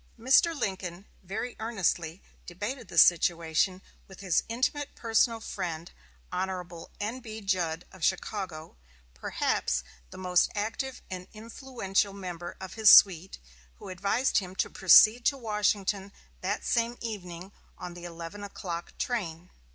Mr. 0.19 0.59
Lincoln 0.59 1.05
very 1.21 1.55
earnestly 1.59 2.23
debated 2.47 2.87
the 2.87 2.97
situation 2.97 3.83
with 4.07 4.19
his 4.19 4.41
intimate 4.49 4.95
personal 4.95 5.39
friend, 5.39 5.91
Hon. 6.31 6.87
N.B. 6.99 7.41
Judd 7.41 7.85
of 7.91 8.03
Chicago, 8.03 8.77
perhaps 9.13 9.83
the 10.09 10.17
most 10.17 10.49
active 10.55 11.03
and 11.11 11.27
influential 11.33 12.13
member 12.13 12.57
of 12.59 12.73
his 12.73 12.89
suite, 12.89 13.37
who 13.75 13.89
advised 13.89 14.39
him 14.39 14.55
to 14.55 14.71
proceed 14.71 15.23
to 15.25 15.37
Washington 15.37 16.11
that 16.41 16.65
same 16.65 16.97
evening 16.99 17.51
on 17.77 17.93
the 17.93 18.03
eleven 18.05 18.43
o'clock 18.43 18.97
train. 18.97 19.51